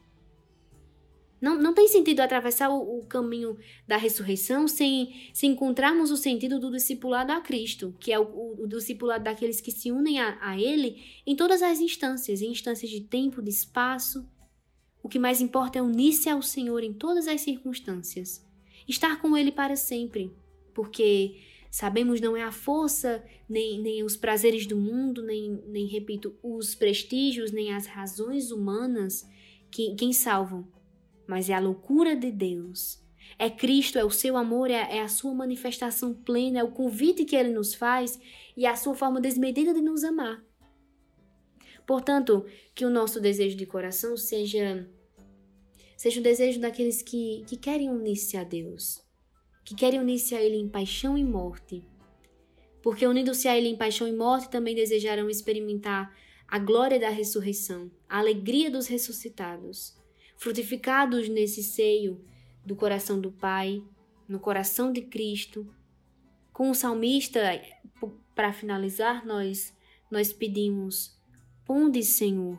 [1.41, 6.61] Não, não tem sentido atravessar o, o, caminho da ressurreição sem, sem encontrarmos o sentido
[6.61, 10.39] do discipulado a Cristo, que é o, o, o discipulado daqueles que se unem a,
[10.41, 14.25] a Ele em todas as instâncias, em instâncias de tempo, de espaço.
[15.03, 18.47] O que mais importa é unir-se ao Senhor em todas as circunstâncias,
[18.87, 20.33] estar com Ele para sempre,
[20.73, 21.41] porque
[21.73, 26.75] sabemos não é a força, nem, nem os prazeres do mundo, nem, nem, repito, os
[26.75, 29.27] prestígios, nem as razões humanas
[29.71, 30.69] que, quem salvam,
[31.27, 33.03] mas é a loucura de Deus.
[33.39, 37.25] É Cristo, é o seu amor, é, é a sua manifestação plena, é o convite
[37.25, 38.21] que ele nos faz
[38.55, 40.45] e é a sua forma desmedida de nos amar.
[41.87, 42.45] Portanto,
[42.75, 44.87] que o nosso desejo de coração seja
[45.97, 49.01] seja o desejo daqueles que, que querem unir-se a Deus,
[49.65, 51.85] que querem unir-se a Ele em paixão e morte.
[52.83, 56.15] Porque unindo-se a Ele em paixão e morte, também desejarão experimentar
[56.49, 59.97] a glória da ressurreição, a alegria dos ressuscitados
[60.43, 62.21] frutificados nesse seio
[62.67, 63.81] do coração do Pai,
[64.29, 65.73] no coração de Cristo.
[66.53, 67.41] Com o salmista,
[68.35, 69.73] para finalizar, nós
[70.11, 71.17] nós pedimos:
[71.65, 72.59] Ponde, Senhor,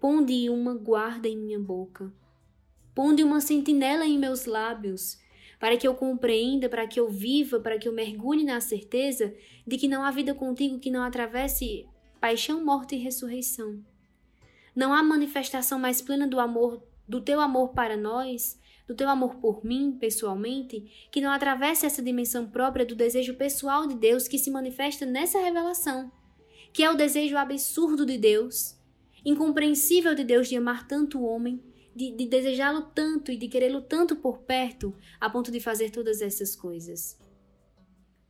[0.00, 2.10] ponde uma guarda em minha boca,
[2.94, 5.18] ponde uma sentinela em meus lábios,
[5.58, 9.34] para que eu compreenda, para que eu viva, para que eu mergulhe na certeza
[9.66, 11.86] de que não há vida contigo que não atravesse
[12.20, 13.82] paixão, morte e ressurreição.
[14.74, 19.36] Não há manifestação mais plena do amor, do teu amor para nós, do teu amor
[19.36, 24.38] por mim, pessoalmente, que não atravesse essa dimensão própria do desejo pessoal de Deus que
[24.38, 26.10] se manifesta nessa revelação,
[26.72, 28.78] que é o desejo absurdo de Deus,
[29.24, 31.62] incompreensível de Deus de amar tanto o homem,
[31.98, 36.22] de, de desejá-lo tanto e de querê-lo tanto por perto, a ponto de fazer todas
[36.22, 37.18] essas coisas.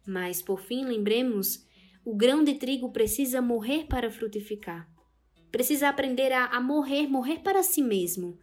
[0.07, 1.66] Mas, por fim, lembremos
[2.03, 4.89] o grão de trigo precisa morrer para frutificar.
[5.53, 8.39] Precisa aprender a, a morrer, morrer para si mesmo.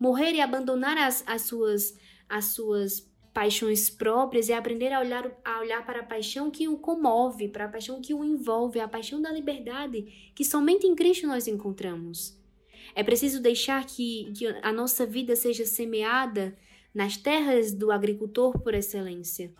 [0.00, 1.94] Morrer e abandonar as, as, suas,
[2.26, 6.78] as suas paixões próprias e aprender a olhar, a olhar para a paixão que o
[6.78, 11.26] comove, para a paixão que o envolve, a paixão da liberdade que somente em Cristo
[11.26, 12.40] nós encontramos.
[12.94, 16.56] É preciso deixar que, que a nossa vida seja semeada
[16.94, 19.52] nas terras do agricultor por excelência.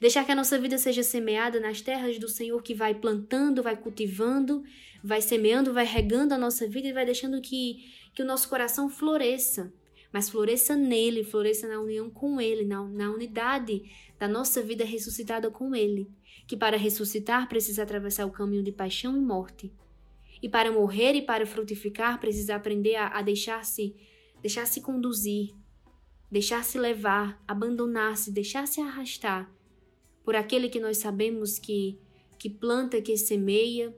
[0.00, 3.76] Deixar que a nossa vida seja semeada nas terras do Senhor que vai plantando, vai
[3.76, 4.64] cultivando,
[5.02, 7.84] vai semeando, vai regando a nossa vida e vai deixando que,
[8.14, 9.72] que o nosso coração floresça.
[10.12, 13.82] Mas floresça nele, floresça na união com ele, na, na unidade
[14.18, 16.08] da nossa vida ressuscitada com ele.
[16.46, 19.72] Que para ressuscitar precisa atravessar o caminho de paixão e morte.
[20.44, 23.96] E para morrer e para frutificar precisa aprender a, a deixar-se
[24.42, 25.54] deixar-se conduzir,
[26.30, 29.50] deixar-se levar, abandonar-se, deixar-se arrastar
[30.22, 31.98] por aquele que nós sabemos que,
[32.38, 33.96] que planta, que semeia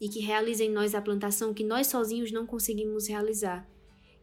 [0.00, 3.64] e que realiza em nós a plantação que nós sozinhos não conseguimos realizar,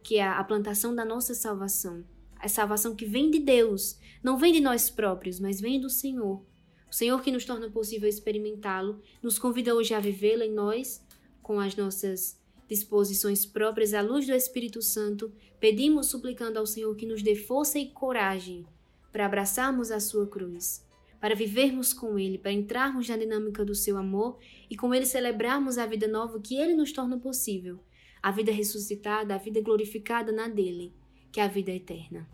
[0.02, 2.04] que é a plantação da nossa salvação.
[2.36, 6.44] A salvação que vem de Deus, não vem de nós próprios, mas vem do Senhor.
[6.90, 11.02] O Senhor que nos torna possível experimentá-lo, nos convida hoje a vivê-lo em nós,
[11.42, 17.06] com as nossas disposições próprias à luz do Espírito Santo, pedimos suplicando ao Senhor que
[17.06, 18.64] nos dê força e coragem
[19.10, 20.84] para abraçarmos a sua cruz
[21.22, 25.78] para vivermos com Ele, para entrarmos na dinâmica do seu amor e com Ele celebrarmos
[25.78, 27.78] a vida nova que Ele nos torna possível,
[28.20, 30.92] a vida ressuscitada, a vida glorificada na dele,
[31.30, 32.28] que é a vida eterna.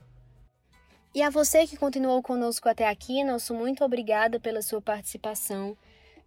[1.15, 5.77] E a você que continuou conosco até aqui, nosso muito obrigada pela sua participação.